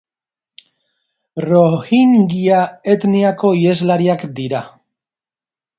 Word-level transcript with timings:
Rohingya 1.47 2.65
etniako 2.95 3.55
iheslariak 3.63 4.31
dira. 4.43 4.69